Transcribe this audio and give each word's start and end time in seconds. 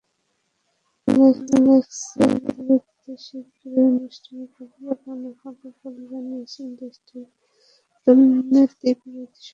আলেক্সেইর 1.07 2.33
বিরুদ্ধে 2.47 3.11
শিগগিরই 3.25 3.83
আনুষ্ঠানিক 3.91 4.51
অভিযোগ 4.63 4.99
আনা 5.13 5.31
হবে 5.41 5.67
বলে 5.79 6.01
জানিয়েছে 6.11 6.61
দেশটির 6.79 7.25
দুর্নীতিবিরোধী 8.07 9.39
সংস্থা। 9.39 9.49